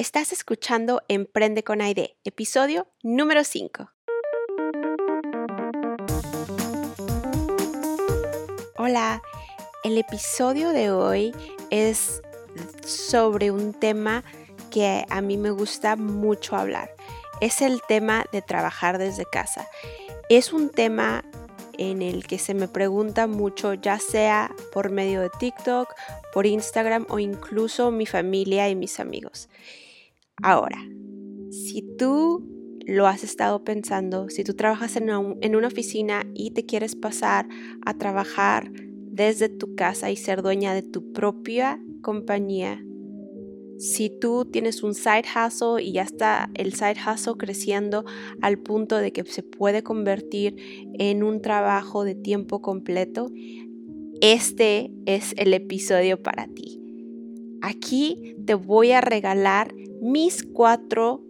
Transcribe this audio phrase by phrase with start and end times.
[0.00, 3.90] Estás escuchando Emprende con Aide, episodio número 5.
[8.78, 9.20] Hola,
[9.84, 11.34] el episodio de hoy
[11.68, 12.22] es
[12.82, 14.24] sobre un tema
[14.70, 16.90] que a mí me gusta mucho hablar.
[17.42, 19.68] Es el tema de trabajar desde casa.
[20.30, 21.26] Es un tema
[21.76, 25.94] en el que se me pregunta mucho, ya sea por medio de TikTok,
[26.32, 29.50] por Instagram o incluso mi familia y mis amigos.
[30.42, 30.78] Ahora,
[31.50, 32.46] si tú
[32.86, 37.46] lo has estado pensando, si tú trabajas en una, oficina y te quieres pasar
[37.84, 42.82] a trabajar desde tu casa y ser dueña de tu propia compañía,
[43.78, 48.04] si tú tienes un side hustle y ya está el side hustle creciendo
[48.42, 50.56] al punto de que se puede convertir
[50.98, 53.30] en un trabajo de tiempo completo,
[54.20, 56.79] este es el episodio para ti.
[57.62, 61.22] Aquí te voy a regalar mis cuatro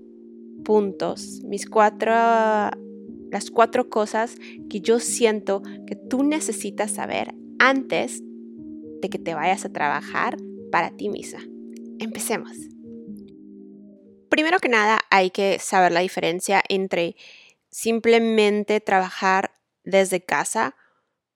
[0.65, 4.37] puntos, mis cuatro, las cuatro cosas
[4.69, 8.23] que yo siento que tú necesitas saber antes
[9.01, 10.37] de que te vayas a trabajar
[10.71, 11.41] para ti misma.
[11.99, 12.57] Empecemos.
[14.29, 17.17] Primero que nada, hay que saber la diferencia entre
[17.71, 19.53] simplemente trabajar
[19.85, 20.77] desde casa,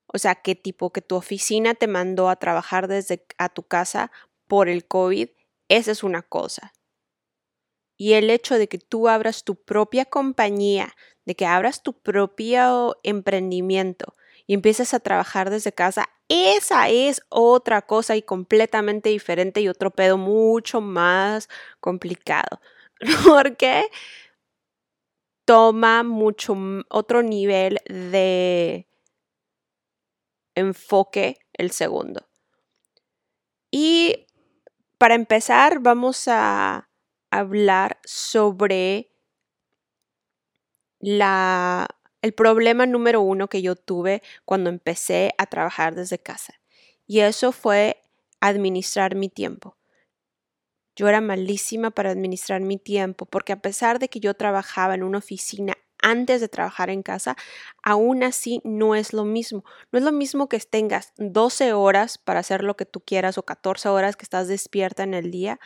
[0.06, 4.12] o sea, qué tipo que tu oficina te mandó a trabajar desde a tu casa
[4.54, 5.30] por el COVID,
[5.68, 6.72] esa es una cosa.
[7.98, 12.96] Y el hecho de que tú abras tu propia compañía, de que abras tu propio
[13.02, 14.14] emprendimiento
[14.46, 19.90] y empieces a trabajar desde casa, esa es otra cosa y completamente diferente y otro
[19.90, 21.48] pedo mucho más
[21.80, 22.60] complicado.
[23.26, 23.90] Porque
[25.44, 26.56] toma mucho
[26.90, 28.86] otro nivel de
[30.54, 32.28] enfoque el segundo.
[33.76, 34.23] Y
[34.98, 36.88] para empezar, vamos a
[37.30, 39.10] hablar sobre
[41.00, 41.88] la
[42.22, 46.54] el problema número uno que yo tuve cuando empecé a trabajar desde casa.
[47.06, 48.00] Y eso fue
[48.40, 49.76] administrar mi tiempo.
[50.96, 55.02] Yo era malísima para administrar mi tiempo porque a pesar de que yo trabajaba en
[55.02, 57.36] una oficina antes de trabajar en casa,
[57.82, 59.64] aún así no es lo mismo.
[59.90, 63.42] No es lo mismo que tengas 12 horas para hacer lo que tú quieras o
[63.44, 65.58] 14 horas que estás despierta en el día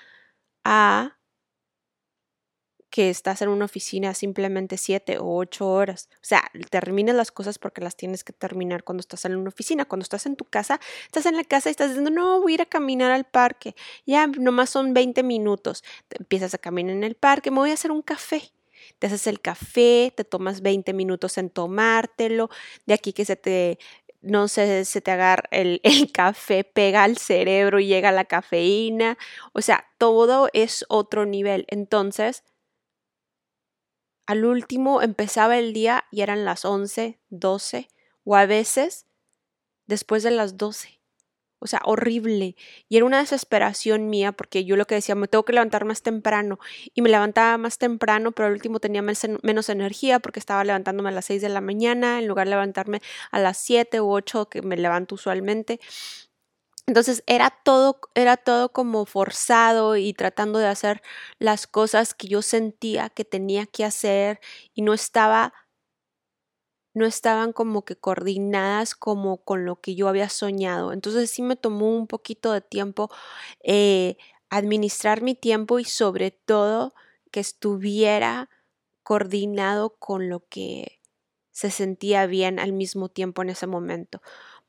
[0.65, 1.19] a
[2.91, 6.09] que estás en una oficina simplemente siete o ocho horas.
[6.15, 9.85] O sea, termines las cosas porque las tienes que terminar cuando estás en una oficina.
[9.85, 12.55] Cuando estás en tu casa, estás en la casa y estás diciendo, no, voy a
[12.55, 13.75] ir a caminar al parque.
[14.07, 15.85] Ya, nomás son 20 minutos.
[16.11, 18.53] empiezas a caminar en el parque, me voy a hacer un café.
[18.99, 22.51] Te haces el café, te tomas 20 minutos en tomártelo.
[22.87, 23.79] De aquí que se te
[24.21, 29.19] no se te agarra el, el, café, pega al cerebro y llega la cafeína.
[29.53, 31.65] O sea, todo es otro nivel.
[31.69, 32.45] Entonces,
[34.27, 37.89] al último empezaba el día y eran las 11, 12
[38.25, 39.07] o a veces
[39.87, 40.98] después de las 12.
[41.61, 42.57] O sea, horrible.
[42.89, 46.03] Y era una desesperación mía porque yo lo que decía, me tengo que levantar más
[46.03, 46.59] temprano.
[46.95, 51.13] Y me levantaba más temprano, pero al último tenía menos energía porque estaba levantándome a
[51.13, 54.63] las 6 de la mañana en lugar de levantarme a las 7 u 8 que
[54.63, 55.81] me levanto usualmente.
[56.87, 61.03] Entonces era todo, era todo como forzado y tratando de hacer
[61.39, 64.41] las cosas que yo sentía que tenía que hacer
[64.73, 65.53] y no estaba,
[66.99, 70.93] no estaban como que coordinadas como con lo que yo había soñado.
[70.93, 73.11] Entonces sí me tomó un poquito de tiempo
[73.63, 74.17] eh,
[74.51, 76.95] administrar mi tiempo y sobre todo
[77.33, 78.51] que estuviera
[79.03, 81.01] coordinado con lo que
[81.53, 84.21] se sentía bien al mismo tiempo en ese momento.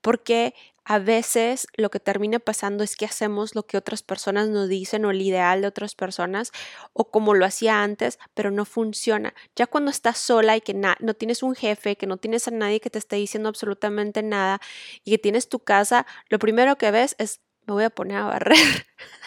[0.01, 0.53] Porque
[0.85, 5.05] a veces lo que termina pasando es que hacemos lo que otras personas nos dicen
[5.05, 6.51] o el ideal de otras personas
[6.93, 9.35] o como lo hacía antes, pero no funciona.
[9.55, 12.79] Ya cuando estás sola y que no tienes un jefe, que no tienes a nadie
[12.79, 14.59] que te esté diciendo absolutamente nada
[15.03, 18.23] y que tienes tu casa, lo primero que ves es me voy a poner a
[18.25, 18.57] barrer.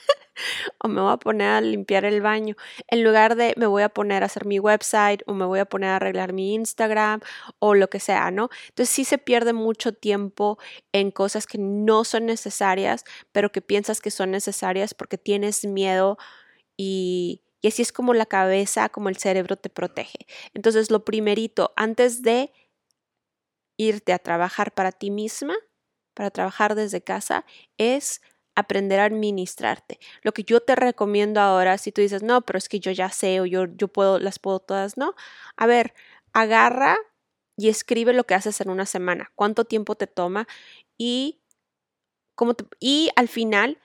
[0.78, 2.56] o me voy a poner a limpiar el baño,
[2.88, 5.64] en lugar de me voy a poner a hacer mi website o me voy a
[5.64, 7.20] poner a arreglar mi Instagram
[7.58, 8.50] o lo que sea, ¿no?
[8.68, 10.58] Entonces sí se pierde mucho tiempo
[10.92, 16.18] en cosas que no son necesarias, pero que piensas que son necesarias porque tienes miedo
[16.76, 20.26] y, y así es como la cabeza, como el cerebro te protege.
[20.54, 22.52] Entonces lo primerito, antes de
[23.76, 25.54] irte a trabajar para ti misma,
[26.14, 27.44] para trabajar desde casa,
[27.78, 28.20] es
[28.54, 29.98] aprender a administrarte.
[30.22, 33.10] Lo que yo te recomiendo ahora, si tú dices, no, pero es que yo ya
[33.10, 35.14] sé o yo, yo puedo, las puedo todas, no.
[35.56, 35.94] A ver,
[36.32, 36.96] agarra
[37.56, 40.46] y escribe lo que haces en una semana, cuánto tiempo te toma
[40.98, 41.40] y,
[42.34, 43.78] cómo y al final,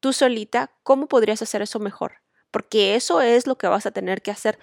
[0.00, 2.22] tú solita, ¿cómo podrías hacer eso mejor?
[2.52, 4.58] porque eso es lo que vas a tener que hacer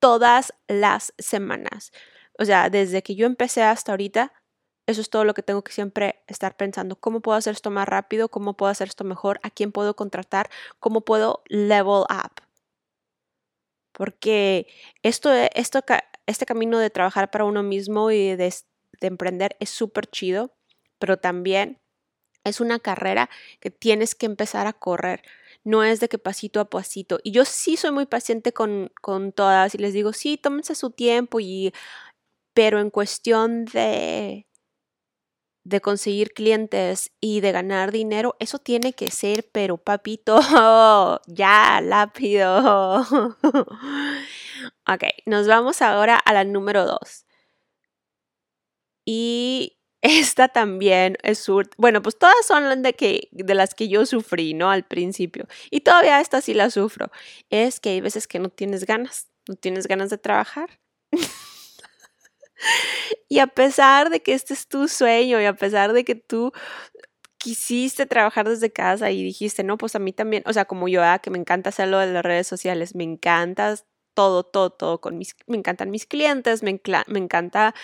[0.00, 1.92] todas las semanas.
[2.38, 4.32] O sea, desde que yo empecé hasta ahorita,
[4.88, 6.96] eso es todo lo que tengo que siempre estar pensando.
[6.96, 8.30] ¿Cómo puedo hacer esto más rápido?
[8.30, 9.38] ¿Cómo puedo hacer esto mejor?
[9.42, 10.48] ¿A quién puedo contratar?
[10.80, 12.42] ¿Cómo puedo level up?
[13.92, 14.66] Porque
[15.02, 15.80] esto, esto,
[16.26, 18.54] este camino de trabajar para uno mismo y de,
[18.98, 20.54] de emprender es súper chido,
[20.98, 21.78] pero también
[22.44, 23.28] es una carrera
[23.60, 25.22] que tienes que empezar a correr.
[25.64, 27.20] No es de que pasito a pasito.
[27.22, 30.90] Y yo sí soy muy paciente con, con todas y les digo, sí, tómense su
[30.92, 31.74] tiempo y...
[32.54, 34.47] Pero en cuestión de,
[35.68, 40.40] de conseguir clientes y de ganar dinero, eso tiene que ser, pero papito,
[41.26, 43.00] ya, lápido.
[44.88, 47.26] ok, nos vamos ahora a la número dos.
[49.04, 54.54] Y esta también es bueno, pues todas son de que de las que yo sufrí,
[54.54, 54.70] ¿no?
[54.70, 55.46] Al principio.
[55.70, 57.10] Y todavía esta sí la sufro.
[57.50, 60.80] Es que hay veces que no tienes ganas, no tienes ganas de trabajar.
[63.28, 66.52] y a pesar de que este es tu sueño y a pesar de que tú
[67.38, 71.02] quisiste trabajar desde casa y dijiste, no, pues a mí también, o sea, como yo,
[71.04, 73.76] ah, que me encanta hacerlo de las redes sociales, me encanta
[74.14, 77.74] todo, todo, todo con mis, me encantan mis clientes, me, me encanta,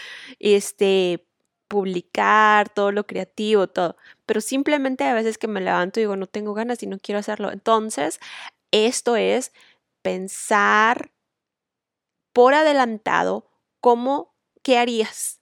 [0.41, 1.27] este,
[1.69, 3.97] publicar, todo lo creativo, todo.
[4.27, 7.19] Pero simplemente a veces que me levanto y digo, no tengo ganas y no quiero
[7.21, 7.53] hacerlo.
[7.53, 8.21] Entonces,
[8.73, 9.53] esto es
[10.03, 11.13] pensar
[12.33, 13.49] por adelantado
[13.81, 14.34] cómo,
[14.65, 15.41] qué harías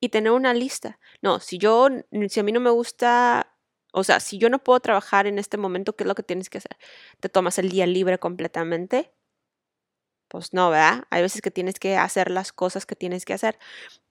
[0.00, 1.00] y tener una lista.
[1.22, 1.88] No, si yo,
[2.30, 3.56] si a mí no me gusta,
[3.92, 6.50] o sea, si yo no puedo trabajar en este momento, ¿qué es lo que tienes
[6.50, 6.76] que hacer?
[7.20, 9.12] Te tomas el día libre completamente
[10.28, 11.04] pues no, ¿verdad?
[11.10, 13.58] Hay veces que tienes que hacer las cosas que tienes que hacer,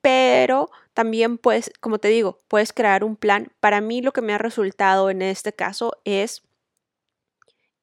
[0.02, 3.52] pero también puedes, como te digo, puedes crear un plan.
[3.60, 6.44] Para mí lo que me ha resultado en este caso es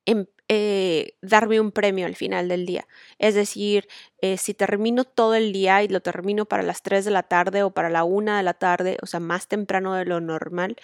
[0.07, 2.87] em, eh, darme un premio al final del día.
[3.19, 3.89] Es decir,
[4.21, 7.63] eh, si termino todo el día y lo termino para las 3 de la tarde
[7.63, 10.77] o para la 1 de la tarde, o sea, más temprano de lo normal,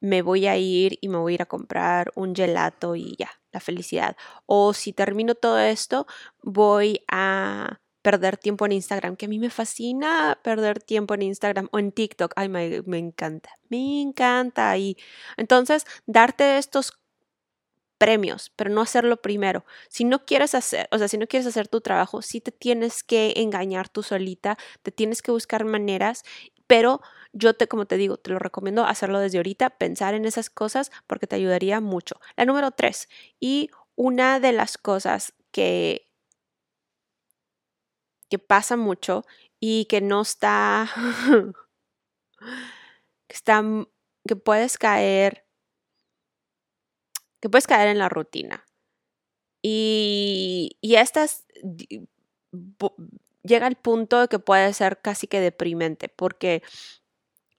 [0.00, 3.30] me voy a ir y me voy a ir a comprar un gelato y ya,
[3.50, 4.16] la felicidad.
[4.46, 6.06] O si termino todo esto,
[6.40, 11.68] voy a perder tiempo en Instagram, que a mí me fascina perder tiempo en Instagram
[11.72, 12.32] o en TikTok.
[12.36, 14.76] Ay, me, me encanta, me encanta.
[14.78, 14.96] Y
[15.36, 16.92] entonces, darte estos
[17.98, 19.64] premios, pero no hacerlo primero.
[19.88, 23.02] Si no quieres hacer, o sea, si no quieres hacer tu trabajo, sí te tienes
[23.02, 26.22] que engañar tú solita, te tienes que buscar maneras,
[26.66, 27.00] pero
[27.32, 30.90] yo te, como te digo, te lo recomiendo hacerlo desde ahorita, pensar en esas cosas
[31.06, 32.20] porque te ayudaría mucho.
[32.36, 33.08] La número tres,
[33.40, 36.06] y una de las cosas que,
[38.30, 39.24] que pasa mucho
[39.60, 40.88] y que no está,
[43.26, 43.62] que está,
[44.26, 45.47] que puedes caer,
[47.40, 48.64] que puedes caer en la rutina.
[49.62, 51.44] Y, y estas
[53.42, 56.62] llega al punto de que puede ser casi que deprimente, porque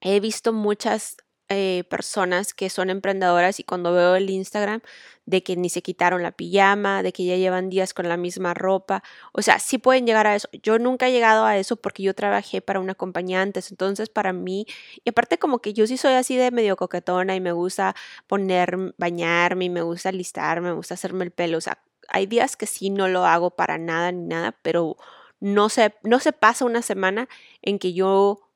[0.01, 1.17] He visto muchas
[1.49, 4.81] eh, personas que son emprendedoras y cuando veo el Instagram
[5.25, 8.53] de que ni se quitaron la pijama, de que ya llevan días con la misma
[8.53, 10.49] ropa, o sea, sí pueden llegar a eso.
[10.63, 14.33] Yo nunca he llegado a eso porque yo trabajé para una compañía antes, entonces para
[14.33, 14.65] mí,
[15.03, 17.95] y aparte como que yo sí soy así de medio coquetona y me gusta
[18.27, 21.79] poner, bañarme y me gusta listarme, me gusta hacerme el pelo, o sea,
[22.09, 24.97] hay días que sí no lo hago para nada ni nada, pero
[25.39, 27.29] no se, no se pasa una semana
[27.61, 28.48] en que yo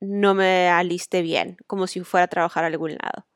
[0.00, 3.26] no me aliste bien, como si fuera a trabajar a algún lado.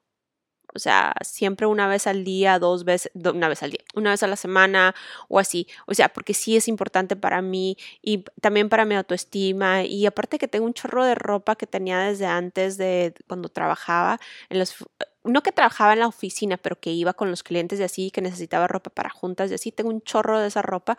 [0.75, 4.23] O sea, siempre una vez al día, dos veces, una vez al día, una vez
[4.23, 4.95] a la semana
[5.29, 5.67] o así.
[5.87, 9.85] O sea, porque sí es importante para mí y también para mi autoestima.
[9.85, 14.21] Y aparte que tengo un chorro de ropa que tenía desde antes de cuando trabajaba
[14.49, 14.77] en los...
[15.25, 18.23] No que trabajaba en la oficina, pero que iba con los clientes y así, que
[18.23, 19.73] necesitaba ropa para juntas y así.
[19.73, 20.97] Tengo un chorro de esa ropa.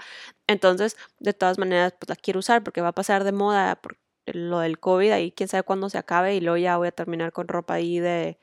[0.48, 3.82] Entonces, de todas maneras, pues la quiero usar porque va a pasar de moda
[4.26, 7.32] lo del COVID, ahí quién sabe cuándo se acabe y luego ya voy a terminar
[7.32, 8.40] con ropa ahí de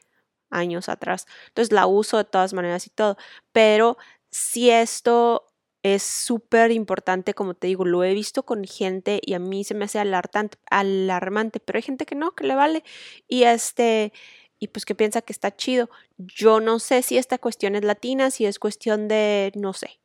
[0.50, 1.26] años atrás.
[1.49, 3.16] Entonces la uso de todas maneras y todo.
[3.52, 3.99] Pero
[4.30, 5.47] si esto
[5.82, 9.75] es súper importante, como te digo, lo he visto con gente y a mí se
[9.75, 12.85] me hace alarmante, pero hay gente que no, que le vale.
[13.28, 14.12] Y este,
[14.58, 15.90] y pues que piensa que está chido.
[16.18, 20.00] Yo no sé si esta cuestión es latina, si es cuestión de, no sé,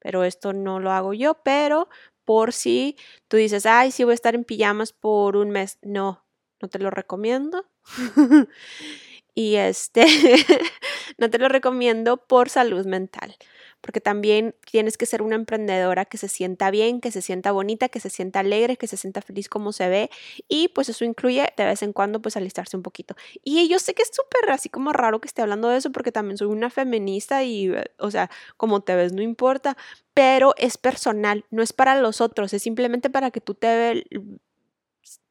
[0.00, 1.88] pero esto no lo hago yo, pero
[2.26, 5.78] por si tú dices, ay, sí voy a estar en pijamas por un mes.
[5.82, 6.26] No,
[6.62, 7.66] no te lo recomiendo.
[9.36, 10.04] y este
[11.18, 13.36] no te lo recomiendo por salud mental
[13.80, 17.88] porque también tienes que ser una emprendedora que se sienta bien, que se sienta bonita,
[17.88, 20.10] que se sienta alegre, que se sienta feliz como se ve
[20.48, 23.14] y pues eso incluye de vez en cuando pues alistarse un poquito.
[23.44, 26.10] Y yo sé que es súper así como raro que esté hablando de eso porque
[26.10, 29.76] también soy una feminista y eh, o sea, como te ves no importa,
[30.14, 34.04] pero es personal, no es para los otros, es simplemente para que tú te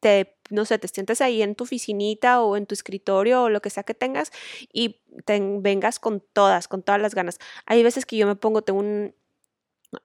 [0.00, 3.60] te, no sé, te sientes ahí en tu oficinita o en tu escritorio o lo
[3.60, 4.32] que sea que tengas
[4.72, 7.38] y te vengas con todas, con todas las ganas.
[7.66, 9.14] Hay veces que yo me pongo, tengo un,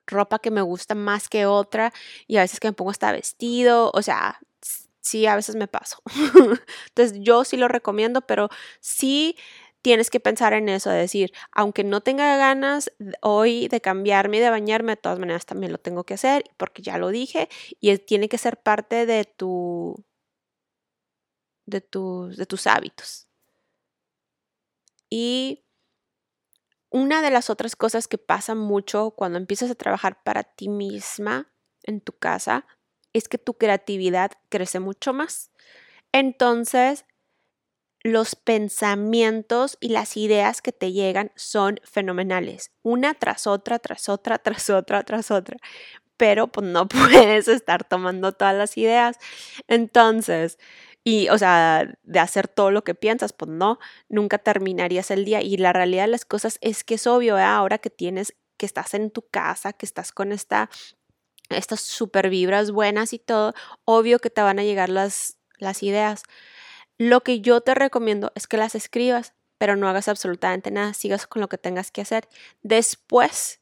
[0.08, 1.94] ropa que me gusta más que otra
[2.28, 4.40] y a veces que me pongo hasta vestido, o sea,
[5.02, 5.98] sí, a veces me paso.
[6.90, 9.36] Entonces yo sí lo recomiendo, pero sí
[9.82, 14.40] tienes que pensar en eso, de decir, aunque no tenga ganas hoy de cambiarme y
[14.40, 17.98] de bañarme, de todas maneras también lo tengo que hacer porque ya lo dije y
[17.98, 20.04] tiene que ser parte de tu
[21.66, 23.28] de tus de tus hábitos.
[25.12, 25.64] Y
[26.90, 31.52] una de las otras cosas que pasa mucho cuando empiezas a trabajar para ti misma
[31.84, 32.66] en tu casa
[33.14, 35.52] es que tu creatividad crece mucho más.
[36.12, 37.06] Entonces,
[38.04, 44.40] los pensamientos y las ideas que te llegan son fenomenales, una tras otra, tras otra,
[44.40, 45.58] tras otra, tras otra.
[46.18, 49.18] Pero pues no puedes estar tomando todas las ideas.
[49.68, 50.60] Entonces,
[51.04, 53.80] y o sea, de hacer todo lo que piensas, pues no,
[54.10, 55.42] nunca terminarías el día.
[55.42, 57.44] Y la realidad de las cosas es que es obvio, ¿eh?
[57.44, 60.70] ahora que tienes, que estás en tu casa, que estás con esta,
[61.50, 63.54] estas super vibras buenas y todo,
[63.86, 66.24] obvio que te van a llegar las, las ideas.
[66.98, 71.26] Lo que yo te recomiendo es que las escribas, pero no hagas absolutamente nada, sigas
[71.26, 72.28] con lo que tengas que hacer.
[72.62, 73.61] Después,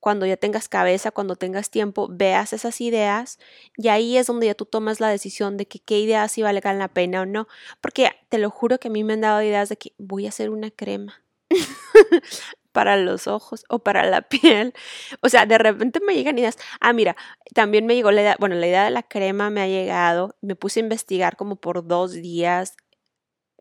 [0.00, 3.38] cuando ya tengas cabeza, cuando tengas tiempo, veas esas ideas
[3.76, 6.78] y ahí es donde ya tú tomas la decisión de que qué ideas sí valgan
[6.78, 7.48] la pena o no.
[7.80, 10.30] Porque te lo juro que a mí me han dado ideas de que voy a
[10.30, 11.22] hacer una crema.
[12.76, 14.74] para los ojos o para la piel.
[15.22, 16.58] O sea, de repente me llegan ideas.
[16.78, 17.16] Ah, mira,
[17.54, 20.36] también me llegó la idea, bueno, la idea de la crema me ha llegado.
[20.42, 22.76] Me puse a investigar como por dos días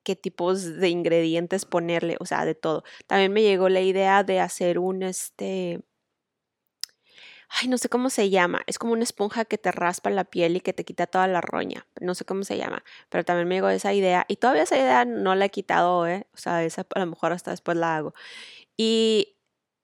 [0.04, 2.84] qué tipos de ingredientes ponerle, o sea, de todo.
[3.08, 5.82] También me llegó la idea de hacer un, este,
[7.62, 10.58] ay, no sé cómo se llama, es como una esponja que te raspa la piel
[10.58, 13.56] y que te quita toda la roña, no sé cómo se llama, pero también me
[13.56, 16.28] llegó esa idea y todavía esa idea no la he quitado, ¿eh?
[16.34, 18.14] o sea, esa a lo mejor hasta después la hago.
[18.78, 19.38] Y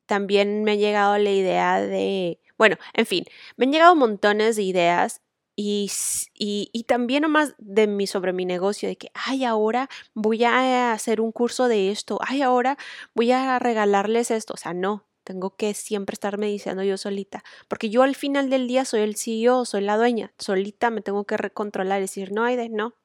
[0.06, 3.26] también me ha llegado la idea de, bueno, en fin,
[3.58, 5.22] me han llegado montones de ideas
[5.56, 5.92] y,
[6.34, 10.92] y, y, también nomás de mí sobre mi negocio, de que, ay, ahora voy a
[10.94, 12.78] hacer un curso de esto, ay, ahora
[13.14, 14.54] voy a regalarles esto.
[14.54, 18.68] O sea, no, tengo que siempre estarme diciendo yo solita, porque yo al final del
[18.68, 22.44] día soy el CEO, soy la dueña, solita me tengo que recontrolar y decir, no,
[22.44, 22.96] Aide, no,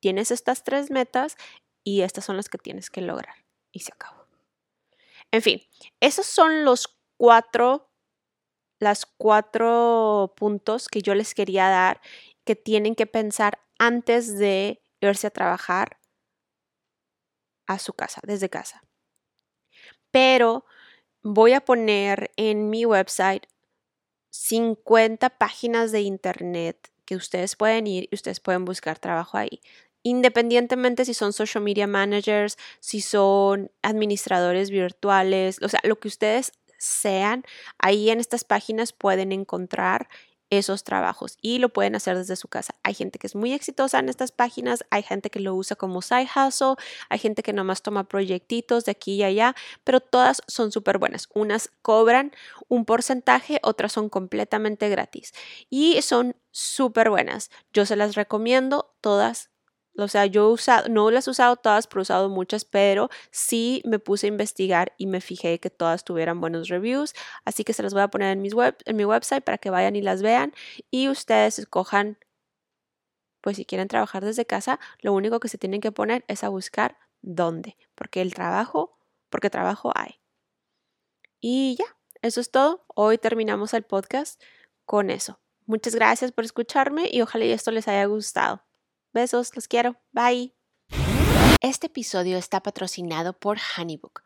[0.00, 1.36] tienes estas tres metas
[1.84, 3.44] y estas son las que tienes que lograr.
[3.72, 4.26] Y se acabó.
[5.30, 5.62] En fin,
[6.00, 7.90] esos son los cuatro,
[8.80, 12.00] las cuatro puntos que yo les quería dar
[12.44, 15.98] que tienen que pensar antes de irse a trabajar
[17.66, 18.82] a su casa, desde casa.
[20.10, 20.64] Pero
[21.26, 23.46] voy a poner en mi website
[24.30, 29.60] 50 páginas de internet que ustedes pueden ir y ustedes pueden buscar trabajo ahí.
[30.02, 36.52] Independientemente si son social media managers, si son administradores virtuales, o sea, lo que ustedes
[36.78, 37.44] sean,
[37.78, 40.08] ahí en estas páginas pueden encontrar
[40.50, 42.74] esos trabajos y lo pueden hacer desde su casa.
[42.82, 46.02] Hay gente que es muy exitosa en estas páginas, hay gente que lo usa como
[46.02, 46.74] side hustle,
[47.08, 51.28] hay gente que nomás toma proyectitos de aquí y allá, pero todas son súper buenas.
[51.34, 52.32] Unas cobran
[52.68, 55.32] un porcentaje, otras son completamente gratis
[55.70, 57.50] y son súper buenas.
[57.72, 59.50] Yo se las recomiendo todas
[59.98, 63.08] o sea, yo he usado, no las he usado todas, pero he usado muchas, pero
[63.30, 67.14] sí me puse a investigar y me fijé que todas tuvieran buenos reviews.
[67.44, 69.70] Así que se las voy a poner en, mis web, en mi website para que
[69.70, 70.52] vayan y las vean
[70.90, 72.18] y ustedes escojan,
[73.40, 76.48] pues si quieren trabajar desde casa, lo único que se tienen que poner es a
[76.48, 78.98] buscar dónde, porque el trabajo,
[79.30, 80.20] porque trabajo hay.
[81.40, 82.84] Y ya, eso es todo.
[82.94, 84.42] Hoy terminamos el podcast
[84.84, 85.40] con eso.
[85.66, 88.62] Muchas gracias por escucharme y ojalá esto les haya gustado.
[89.16, 89.96] Besos, los quiero.
[90.12, 90.54] Bye.
[91.62, 94.25] Este episodio está patrocinado por Honeybook